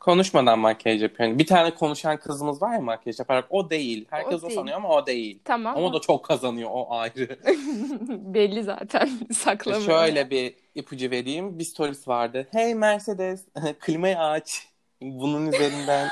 [0.00, 1.28] Konuşmadan makyaj yapıyor.
[1.28, 4.06] Yani bir tane konuşan kızımız var ya makyaj yaparak o değil.
[4.10, 4.54] Herkes O o, değil.
[4.60, 5.38] sanıyor ama o değil.
[5.44, 5.76] Tamam.
[5.76, 7.38] Ama o da çok kazanıyor o ayrı.
[8.34, 9.10] Belli zaten.
[9.32, 9.82] Saklamıyor.
[9.84, 11.58] Şöyle bir ipucu vereyim.
[11.58, 12.48] Bir stories vardı.
[12.50, 13.44] Hey Mercedes
[13.80, 14.68] klimayı aç.
[15.02, 16.08] Bunun üzerinden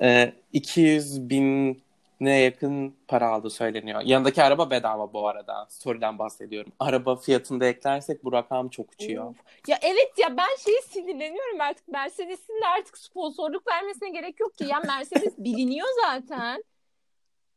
[0.00, 1.82] e, 200 bin
[2.20, 4.00] ne yakın para aldı söyleniyor.
[4.04, 5.66] Yanındaki araba bedava bu arada.
[5.68, 6.72] Story'den bahsediyorum.
[6.78, 9.34] Araba fiyatını da eklersek bu rakam çok uçuyor.
[9.66, 11.88] Ya evet ya ben şeyi sinirleniyorum artık.
[11.88, 14.64] Mercedes'in de artık sponsorluk vermesine gerek yok ki.
[14.64, 16.64] Ya Mercedes biliniyor zaten.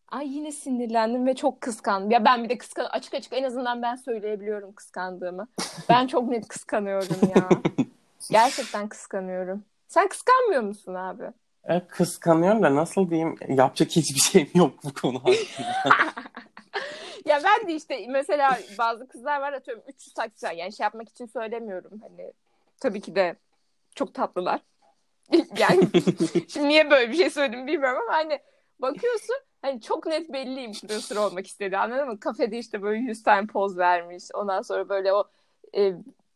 [0.08, 2.12] Ay yine sinirlendim ve çok kıskandım.
[2.12, 5.48] Ya ben bir de kıskan açık açık en azından ben söyleyebiliyorum kıskandığımı.
[5.90, 7.50] Ben çok net kıskanıyorum ya.
[8.32, 9.64] Gerçekten kıskanıyorum.
[9.88, 11.24] Sen kıskanmıyor musun abi?
[11.70, 15.22] E, kıskanıyorum da nasıl diyeyim yapacak hiçbir şeyim yok bu konu.
[17.26, 20.52] Ya ben de işte mesela bazı kızlar var atıyorum 300 takipçi var.
[20.52, 22.02] Yani şey yapmak için söylemiyorum.
[22.02, 22.34] Hani
[22.80, 23.36] tabii ki de
[23.96, 24.62] çok tatlılar.
[25.58, 25.88] Yani
[26.48, 28.40] şimdi niye böyle bir şey söyledim bilmiyorum ama hani
[28.80, 32.20] bakıyorsun hani çok net belli influencer olmak istedi anladın mı?
[32.20, 34.24] Kafede işte böyle 100 tane poz vermiş.
[34.34, 35.24] Ondan sonra böyle o
[35.78, 35.94] e,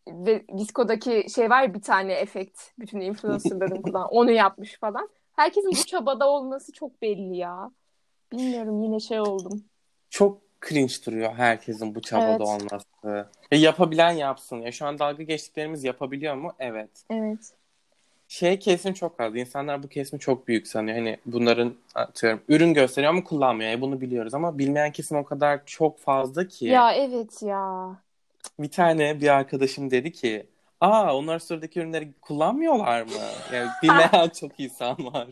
[0.08, 5.10] ve Disco'daki şey var ya bir tane efekt bütün influencerların kullanan onu yapmış falan.
[5.36, 7.72] Herkesin bu çabada olması çok belli ya.
[8.32, 9.64] Bilmiyorum yine şey oldum.
[10.10, 10.38] çok
[10.70, 12.42] cringe duruyor herkesin bu çabada Evet.
[12.42, 13.30] olması.
[13.52, 14.62] E, yapabilen yapsın.
[14.62, 16.54] Ya şu an dalga geçtiklerimiz yapabiliyor mu?
[16.60, 16.90] Evet.
[17.10, 17.54] Evet.
[18.28, 19.36] Şey kesim çok az.
[19.36, 20.98] İnsanlar bu kesimi çok büyük sanıyor.
[20.98, 23.72] Hani bunların atıyorum ürün gösteriyor ama kullanmıyor.
[23.72, 26.66] E, bunu biliyoruz ama bilmeyen kesim o kadar çok fazla ki.
[26.66, 27.96] Ya evet ya.
[28.60, 30.50] Bir tane bir arkadaşım dedi ki
[30.82, 33.12] Aa onlar sıradaki ürünleri kullanmıyorlar mı?
[33.54, 35.28] Yani bilmeyen çok insan var.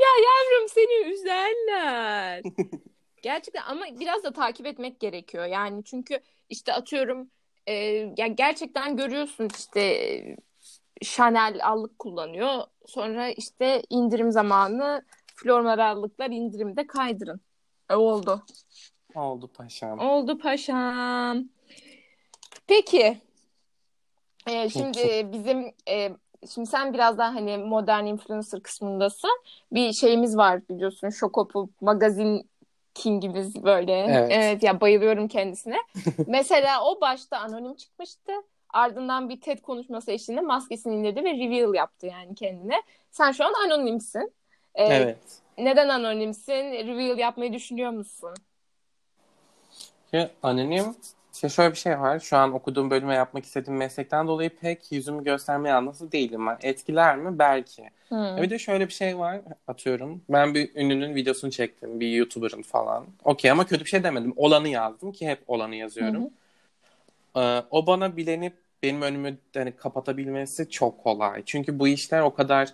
[0.00, 2.42] Ya yavrum seni üzerler.
[3.22, 5.44] Gerçekten ama biraz da takip etmek gerekiyor.
[5.44, 7.30] Yani çünkü işte atıyorum
[7.66, 7.74] e,
[8.16, 10.36] ya gerçekten görüyorsun işte e,
[11.02, 12.64] Chanel allık kullanıyor.
[12.86, 15.02] Sonra işte indirim zamanı
[15.34, 17.40] floral allıklar indirimde kaydırın.
[17.90, 18.42] E, oldu.
[19.14, 19.98] Oldu paşam.
[19.98, 21.48] Oldu paşam.
[22.66, 23.20] Peki.
[24.46, 26.10] Ee, şimdi bizim e,
[26.54, 29.30] şimdi sen biraz daha hani modern influencer kısmındasın.
[29.72, 31.08] Bir şeyimiz var biliyorsun.
[31.08, 32.50] Şokopop magazin
[32.94, 33.92] kingimiz böyle.
[33.92, 34.62] Evet.
[34.62, 35.76] ya bayılıyorum kendisine.
[36.26, 38.32] Mesela o başta anonim çıkmıştı.
[38.70, 42.82] Ardından bir TED konuşması eşliğinde maskesini indirdi ve reveal yaptı yani kendine.
[43.10, 44.32] Sen şu an anonimsin.
[44.74, 45.18] Ee, Evet.
[45.58, 46.72] Neden anonimsin?
[46.72, 48.34] Reveal yapmayı düşünüyor musun?
[50.12, 50.96] Ya, anonim
[51.32, 52.20] işte şöyle bir şey var.
[52.20, 56.58] Şu an okuduğum bölüme yapmak istediğim meslekten dolayı pek yüzümü göstermeye anlasız değilim ben.
[56.62, 57.38] Etkiler mi?
[57.38, 57.90] Belki.
[58.08, 58.36] Hmm.
[58.42, 59.40] Bir de şöyle bir şey var.
[59.68, 60.22] Atıyorum.
[60.28, 62.00] Ben bir ünlünün videosunu çektim.
[62.00, 63.06] Bir YouTuber'ın falan.
[63.24, 64.32] Okey ama kötü bir şey demedim.
[64.36, 66.30] Olanı yazdım ki hep olanı yazıyorum.
[67.36, 71.42] Ee, o bana bilenip benim önümü hani kapatabilmesi çok kolay.
[71.46, 72.72] Çünkü bu işler o kadar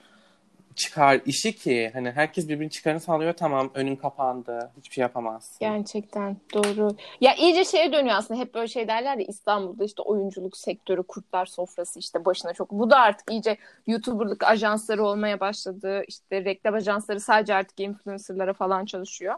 [0.79, 3.33] çıkar işi ki hani herkes birbirinin çıkarını sağlıyor.
[3.33, 4.71] Tamam önün kapandı.
[4.77, 5.57] Hiçbir şey yapamazsın.
[5.61, 6.97] Gerçekten doğru.
[7.21, 8.41] Ya iyice şeye dönüyor aslında.
[8.41, 12.71] Hep böyle şey derler ya İstanbul'da işte oyunculuk sektörü, kurtlar sofrası işte başına çok.
[12.71, 16.03] Bu da artık iyice YouTuber'lık ajansları olmaya başladı.
[16.09, 19.35] İşte reklam ajansları sadece artık influencer'lara falan çalışıyor.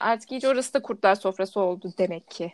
[0.00, 2.52] Artık iyice orası da kurtlar sofrası oldu demek ki.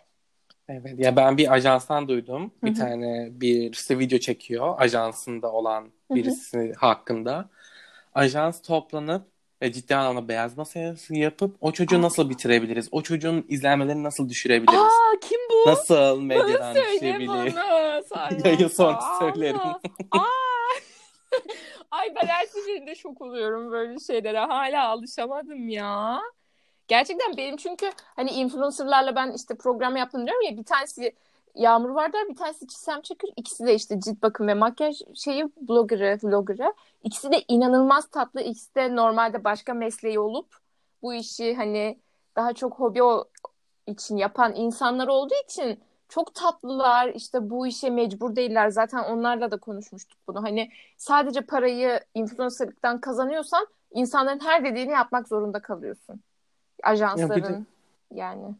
[0.68, 2.52] Evet ya ben bir ajanstan duydum.
[2.64, 2.78] Bir Hı hı.
[2.78, 7.48] tane birisi video çekiyor ajansında olan birisi hakkında.
[8.14, 9.26] Ajans toplanıp
[9.62, 12.88] ve ciddi anlamda beyaz masaya yapıp o çocuğu nasıl bitirebiliriz?
[12.92, 14.80] O çocuğun izlenmelerini nasıl düşürebiliriz?
[14.80, 15.70] Aa kim bu?
[15.70, 16.74] Nasıl medyadan.
[18.08, 18.38] Sayma.
[18.44, 19.18] Yayın sonra Aa.
[19.18, 19.60] söylerim.
[20.10, 20.18] Aa.
[21.90, 24.38] Ay ben her seferinde şok oluyorum böyle şeylere.
[24.38, 26.20] Hala alışamadım ya.
[26.88, 31.14] Gerçekten benim çünkü hani influencerlarla ben işte program yaptım diyorum ya bir tanesi
[31.54, 36.18] Yağmur Vardar bir tanesi Çisem Çakır ikisi de işte cilt bakım ve makyaj şeyi bloggerı
[36.22, 36.74] vloggerı.
[37.02, 40.56] İkisi de inanılmaz tatlı ikisi de normalde başka mesleği olup
[41.02, 41.98] bu işi hani
[42.36, 43.00] daha çok hobi
[43.86, 48.68] için yapan insanlar olduğu için çok tatlılar işte bu işe mecbur değiller.
[48.68, 50.42] Zaten onlarla da konuşmuştuk bunu.
[50.42, 56.20] Hani sadece parayı influencerlıktan kazanıyorsan insanların her dediğini yapmak zorunda kalıyorsun.
[56.82, 57.66] Ajansların
[58.14, 58.54] yani.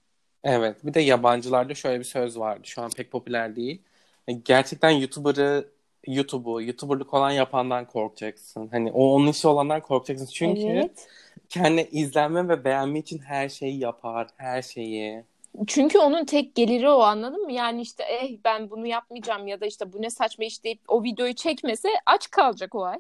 [0.44, 2.61] Evet, bir de yabancılarda şöyle bir söz vardı.
[2.64, 3.83] Şu an pek popüler değil.
[4.29, 5.68] E, Gerçekten YouTuber'ı,
[6.07, 8.68] YouTube'u, YouTuber'lık olan yapandan korkacaksın.
[8.68, 10.26] Hani o onun işi olandan korkacaksın.
[10.26, 11.09] Çünkü Evet.
[11.48, 14.29] kendi izlenme ve beğenme için her şeyi yapar.
[14.37, 15.24] Her şeyi.
[15.66, 17.53] Çünkü onun tek geliri o anladın mı?
[17.53, 21.03] Yani işte eh ben bunu yapmayacağım ya da işte bu ne saçma iş deyip o
[21.03, 22.98] videoyu çekmese aç kalacak o ay.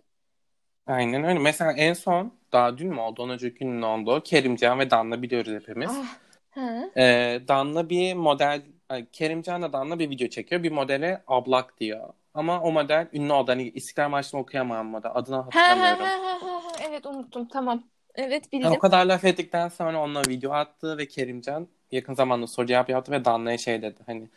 [0.86, 1.38] Aynen öyle.
[1.38, 3.22] Mesela en son daha dün mü oldu?
[3.22, 4.22] Ondan önceki gün oldu?
[4.24, 5.90] Kerimcan ve Danla biliyoruz hepimiz.
[5.90, 6.18] Ah,
[6.54, 6.90] hı.
[6.96, 10.62] Ee, Danla bir model ay, Kerimcan'la Danla bir video çekiyor.
[10.62, 12.08] Bir modele ablak diyor.
[12.34, 13.50] Ama o model ünlü oldu.
[13.50, 15.10] Hani İstiklal Marşı'nı okuyamam model.
[15.14, 16.04] Adını Ha, ha, hatırlamıyorum.
[16.06, 16.72] ha, ha, ha, ha.
[16.88, 17.82] Evet unuttum tamam.
[18.14, 18.72] Evet Ha, bildim.
[18.72, 23.12] o kadar laf ettikten sonra onunla video attı ve Kerimcan yakın zamanda soru cevap yaptı
[23.12, 24.00] ve Danla'ya şey dedi.
[24.06, 24.28] Hani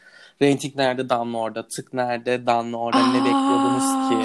[0.42, 4.16] reyting nerede Danla orada, tık nerede Danla orada ne bekliyordunuz ki?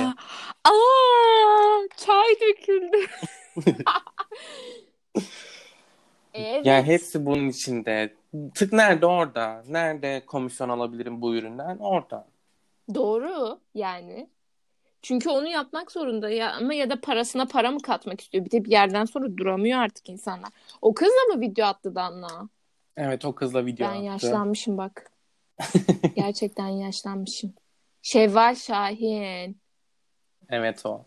[0.65, 2.97] Aa, aa, çay döküldü.
[6.39, 6.67] Evet.
[6.67, 8.15] Yani hepsi bunun içinde.
[8.55, 9.63] Tık nerede orada?
[9.69, 11.79] Nerede komisyon alabilirim bu üründen?
[11.79, 12.27] Orada.
[12.95, 14.29] Doğru yani.
[15.03, 18.45] Çünkü onu yapmak zorunda ya ama ya da parasına para mı katmak istiyor?
[18.45, 20.51] Bir de bir yerden sonra duramıyor artık insanlar.
[20.83, 22.49] O kızla mı video attı Danla?
[22.97, 24.05] Evet o kızla video Ben attı.
[24.05, 25.11] yaşlanmışım bak.
[26.17, 27.55] Gerçekten yaşlanmışım.
[28.03, 29.61] Şevval Şahin.
[30.49, 31.05] Evet o.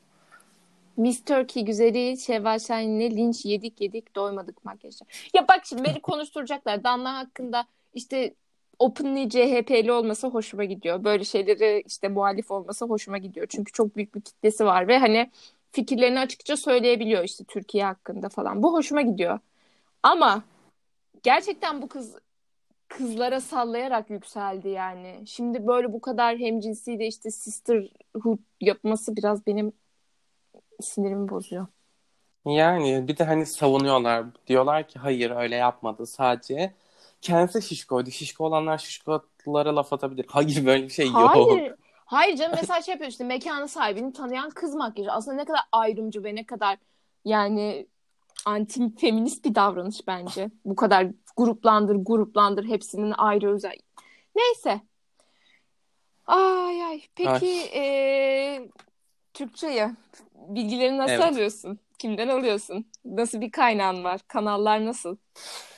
[0.98, 5.06] Miss Turkey güzeli Şevval Şahin'le linç yedik yedik doymadık makyajla.
[5.34, 6.84] Ya bak şimdi beni konuşturacaklar.
[6.84, 8.34] Danla hakkında işte
[8.80, 11.04] openly CHP'li olması hoşuma gidiyor.
[11.04, 13.48] Böyle şeyleri işte muhalif olması hoşuma gidiyor.
[13.50, 15.32] Çünkü çok büyük bir kitlesi var ve hani
[15.72, 18.64] fikirlerini açıkça söyleyebiliyor işte Türkiye hakkında falan.
[18.64, 19.40] Bu hoşuma gidiyor.
[20.04, 20.44] Ama
[21.24, 22.16] gerçekten bu kız
[22.88, 25.24] kızlara sallayarak yükseldi yani.
[25.26, 29.74] Şimdi böyle bu kadar hemcinsiyle işte sisterhood yapması biraz benim
[30.82, 31.68] sinirimi bozuyor.
[32.46, 34.26] Yani bir de hani savunuyorlar.
[34.48, 36.06] Diyorlar ki hayır öyle yapmadı.
[36.06, 36.74] Sadece
[37.22, 38.12] kendisi şişkoydu.
[38.12, 40.26] Şişko olanlar şişkolara laf atabilir.
[40.30, 41.36] Hayır böyle bir şey yok.
[41.36, 41.76] Hayır.
[42.06, 45.12] Hayır canım mesela şey yapıyor işte mekanın sahibini tanıyan kız makyajı.
[45.12, 46.78] Aslında ne kadar ayrımcı ve ne kadar
[47.26, 47.88] yani
[48.46, 50.50] anti feminist bir davranış bence.
[50.66, 53.76] Bu kadar gruplandır gruplandır hepsinin ayrı özel.
[54.36, 54.82] Neyse.
[56.28, 57.02] Ay ay.
[57.16, 57.48] Peki
[59.40, 59.88] eee Türkçe'yi
[60.36, 61.34] bilgileri nasıl Evet.
[61.34, 61.80] alıyorsun?
[62.00, 62.86] Kimden alıyorsun?
[63.06, 64.22] Nasıl bir kaynağın var?
[64.28, 65.18] Kanallar nasıl?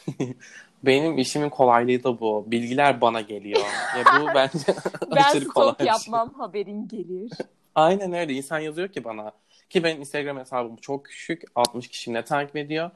[0.84, 2.52] Benim işimin kolaylığı da bu.
[2.52, 3.66] Bilgiler bana geliyor.
[3.94, 4.76] Ya bu bence
[5.16, 5.88] Ben aşırı kolay bir şey.
[5.88, 7.32] yapmam haberin gelir.
[7.76, 8.34] Aynen öyle.
[8.34, 9.32] İnsan yazıyor ki bana.
[9.70, 11.44] Ki benim Instagram hesabım çok küçük.
[11.56, 12.92] 60 kişi ne takip ediyor.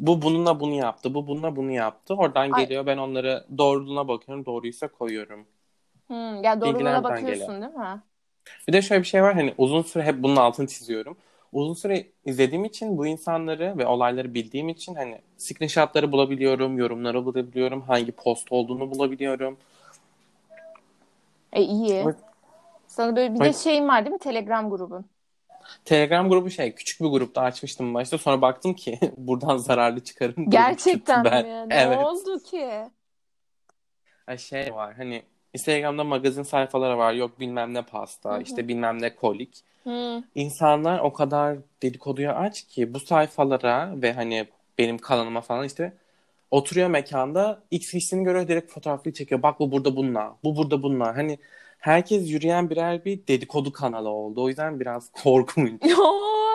[0.00, 1.14] Bu bununla bunu yaptı.
[1.14, 2.14] Bu bununla bunu yaptı.
[2.14, 2.64] Oradan Ay.
[2.64, 2.86] geliyor.
[2.86, 4.46] Ben onları doğruluğuna bakıyorum.
[4.46, 5.46] Doğruysa koyuyorum.
[6.06, 8.02] Hmm, ya doğruluğuna bakıyorsun değil mi?
[8.68, 9.34] Bir de şöyle bir şey var.
[9.34, 11.16] Hani uzun süre hep bunun altını çiziyorum.
[11.52, 17.80] Uzun süre izlediğim için bu insanları ve olayları bildiğim için hani screenshotları bulabiliyorum, yorumları bulabiliyorum,
[17.82, 19.58] hangi post olduğunu bulabiliyorum.
[21.52, 21.92] E iyi.
[21.94, 22.16] Evet.
[22.88, 23.56] Sana böyle bir de Evet.
[23.56, 24.18] şeyin var değil mi?
[24.18, 25.06] Telegram grubun.
[25.84, 28.18] Telegram grubu şey küçük bir grupta açmıştım başta.
[28.18, 30.50] Sonra baktım ki buradan zararlı çıkarım.
[30.50, 31.46] Gerçekten çıktı ben.
[31.46, 31.68] mi?
[31.68, 31.98] Ne Evet.
[31.98, 32.70] oldu ki?
[34.38, 35.22] Şey var hani
[35.56, 37.12] Instagram'da magazin sayfaları var.
[37.12, 38.42] Yok bilmem ne pasta, Hı hı.
[38.42, 39.50] işte bilmem ne kolik.
[39.82, 40.22] Hmm.
[40.34, 44.46] İnsanlar o kadar dedikoduya aç ki bu sayfalara ve hani
[44.78, 45.92] benim kanalıma falan işte
[46.50, 49.42] oturuyor mekanda X kişisini görüyor direkt fotoğrafını çekiyor.
[49.42, 51.16] Bak bu burada bununla, bu burada bununla.
[51.16, 51.38] Hani
[51.78, 54.42] herkes yürüyen birer bir dedikodu kanalı oldu.
[54.42, 55.82] O yüzden biraz korkunç.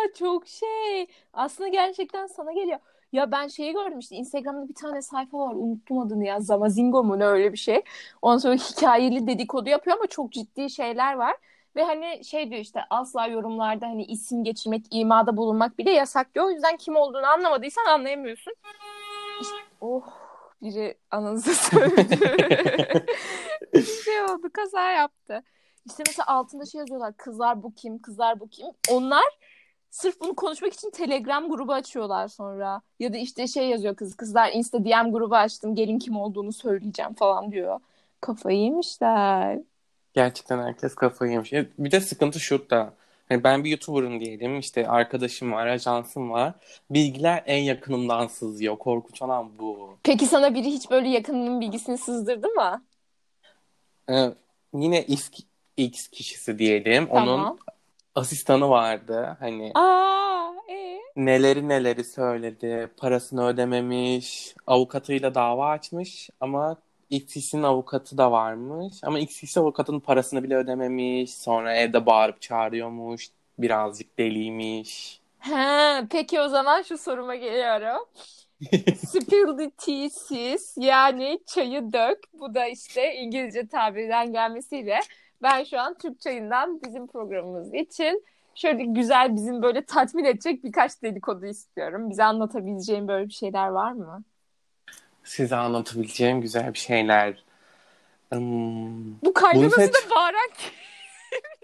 [0.04, 1.08] Ya çok şey.
[1.34, 2.80] Aslında gerçekten sana geliyor.
[3.12, 7.20] Ya ben şeyi gördüm işte Instagram'da bir tane sayfa var unuttum adını ya Zamazingo mu
[7.20, 7.82] ne öyle bir şey.
[8.22, 11.36] Ondan sonra hikayeli dedikodu yapıyor ama çok ciddi şeyler var.
[11.76, 16.46] Ve hani şey diyor işte asla yorumlarda hani isim geçirmek, imada bulunmak bile yasak diyor.
[16.46, 18.54] O yüzden kim olduğunu anlamadıysan anlayamıyorsun.
[19.42, 20.04] İşte, oh
[20.62, 22.20] biri ananızı sövdü.
[23.74, 25.44] bir şey oldu kaza yaptı.
[25.86, 28.68] İşte mesela altında şey yazıyorlar kızlar bu kim, kızlar bu kim.
[28.90, 29.24] Onlar
[29.92, 32.82] Sırf bunu konuşmak için Telegram grubu açıyorlar sonra.
[33.00, 34.16] Ya da işte şey yazıyor kız.
[34.16, 35.76] Kızlar Insta DM grubu açtım.
[35.76, 37.80] Gelin kim olduğunu söyleyeceğim falan diyor.
[38.22, 39.60] Kafayı yemişler.
[40.14, 41.54] Gerçekten herkes kafayı yemiş.
[41.54, 42.94] Ya Bir de sıkıntı şurada.
[43.30, 44.60] Hani ben bir YouTuber'ım diyelim.
[44.60, 46.54] işte arkadaşım var, ajansım var.
[46.90, 48.78] Bilgiler en yakınımdan sızıyor.
[48.78, 49.98] Korkunç olan bu.
[50.04, 52.84] Peki sana biri hiç böyle yakınının bilgisini sızdırdı mı?
[54.10, 54.34] Ee,
[54.74, 55.30] yine X,
[55.78, 57.08] X kişisi diyelim.
[57.10, 57.58] Onun Tamam.
[58.16, 59.38] Asistanı vardı.
[59.40, 61.00] Hani Aa, e?
[61.16, 62.90] neleri neleri söyledi.
[62.98, 64.56] Parasını ödememiş.
[64.68, 66.78] Avukatıyla dava açmış ama
[67.10, 68.94] XX'in avukatı da varmış.
[69.04, 71.34] Ama XX avukatın parasını bile ödememiş.
[71.34, 73.28] Sonra evde bağırıp çağırıyormuş.
[73.58, 75.22] Birazcık deliymiş.
[75.40, 78.06] Ha, peki o zaman şu soruma geliyorum.
[78.96, 82.20] Spill the tea sis yani çayı dök.
[82.34, 85.00] Bu da işte İngilizce tabirden gelmesiyle
[85.44, 88.26] ben şu an Türk çayından bizim programımız için
[88.56, 92.10] şöyle güzel bizim böyle tatmin edecek birkaç dedikodu istiyorum.
[92.10, 94.24] Bize anlatabileceğin böyle bir şeyler var mı?
[95.24, 97.44] Size anlatabileceğim güzel bir şeyler.
[98.32, 100.50] Hmm, Bu Bunu seç- da bağıran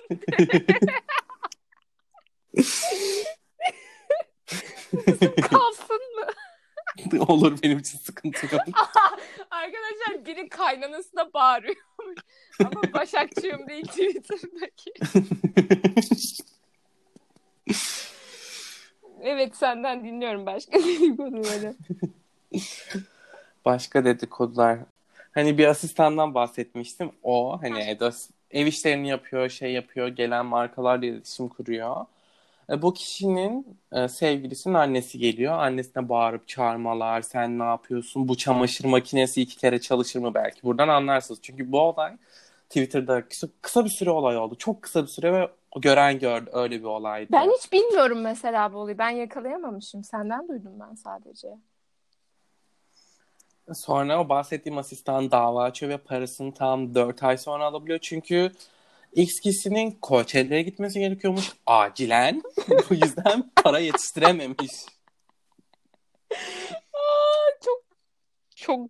[5.41, 6.25] kalsın mı?
[7.27, 8.65] olur benim için sıkıntı yok.
[9.51, 12.19] Arkadaşlar biri kaynanasına bağırıyormuş.
[12.59, 14.93] Ama Başakçığım değil Twitter'daki.
[19.21, 21.75] Evet senden dinliyorum başka dedikoduları.
[23.65, 24.79] Başka dedikodular.
[25.31, 27.11] Hani bir asistandan bahsetmiştim.
[27.23, 27.97] O hani
[28.51, 32.05] ev işlerini yapıyor, şey yapıyor, gelen markalarla iletişim kuruyor.
[32.69, 35.53] E, bu kişinin e, sevgilisinin annesi geliyor.
[35.53, 38.27] Annesine bağırıp çağırmalar, sen ne yapıyorsun?
[38.27, 40.63] Bu çamaşır makinesi iki kere çalışır mı belki?
[40.63, 41.39] Buradan anlarsınız.
[41.41, 42.17] Çünkü bu olay
[42.69, 44.55] Twitter'da kısa, kısa bir süre olay oldu.
[44.55, 45.49] Çok kısa bir süre ve
[45.79, 47.29] gören gördü öyle bir olaydı.
[47.31, 48.97] Ben hiç bilmiyorum mesela bu olayı.
[48.97, 50.03] Ben yakalayamamışım.
[50.03, 51.47] Senden duydum ben sadece.
[53.73, 57.99] Sonra o bahsettiğim asistan dava açıyor ve parasını tam 4 ay sonra alabiliyor.
[57.99, 58.51] Çünkü
[59.17, 62.41] X kişinin Coachella'ya gitmesi gerekiyormuş acilen.
[62.91, 64.71] o yüzden para yetiştirememiş.
[66.93, 67.83] Aa, çok
[68.55, 68.89] çok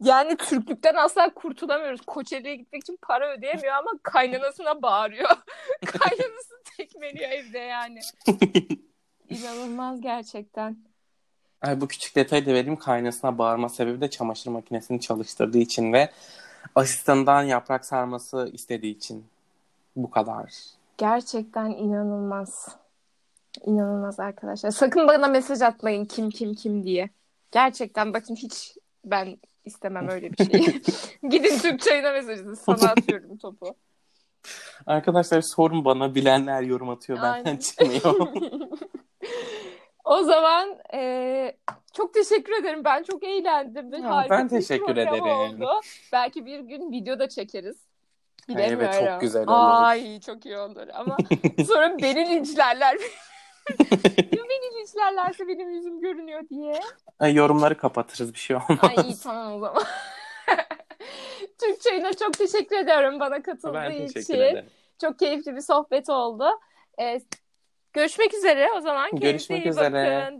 [0.00, 2.00] yani Türklükten asla kurtulamıyoruz.
[2.06, 5.30] Koçeli'ye gitmek için para ödeyemiyor ama kaynanasına bağırıyor.
[5.86, 8.00] Kaynanası tekmeliyor evde yani.
[9.28, 10.76] İnanılmaz gerçekten.
[11.62, 12.76] Ay, bu küçük detayı da vereyim.
[12.76, 16.10] Kaynasına bağırma sebebi de çamaşır makinesini çalıştırdığı için ve
[16.74, 19.24] asistanından yaprak sarması istediği için.
[20.02, 20.54] Bu kadar.
[20.98, 22.76] Gerçekten inanılmaz.
[23.64, 24.70] İnanılmaz arkadaşlar.
[24.70, 27.10] Sakın bana mesaj atmayın kim kim kim diye.
[27.50, 30.82] Gerçekten bakın hiç ben istemem öyle bir şeyi.
[31.30, 32.54] Gidin Türk çayına mesaj atın.
[32.54, 33.74] Sana atıyorum topu.
[34.86, 36.14] Arkadaşlar sorun bana.
[36.14, 37.18] Bilenler yorum atıyor.
[37.22, 37.56] Benden Aynen.
[37.58, 38.28] çıkmıyor.
[40.04, 41.56] O zaman e,
[41.92, 42.84] çok teşekkür ederim.
[42.84, 44.02] Ben çok eğlendim.
[44.02, 45.24] harika ben teşekkür ederim.
[45.24, 45.80] Oldu.
[46.12, 47.89] Belki bir gün video da çekeriz.
[48.58, 48.88] Bilemiyorum.
[49.00, 49.84] evet, çok güzel olur.
[49.84, 51.16] Ay çok iyi olur ama
[51.66, 52.94] sonra beni linçlerler.
[54.16, 56.80] ya beni linçlerlerse benim yüzüm görünüyor diye.
[57.18, 58.78] Ay, yorumları kapatırız bir şey olmaz.
[58.82, 59.82] Ay iyi tamam o zaman.
[61.60, 64.34] Türk Çayı'na çok teşekkür ediyorum bana katıldığı Ben için.
[64.34, 64.66] ederim.
[65.00, 66.44] Çok keyifli bir sohbet oldu.
[67.00, 67.20] Ee,
[67.92, 69.10] görüşmek üzere o zaman.
[69.12, 70.22] Görüşmek üzere.
[70.22, 70.38] bakın.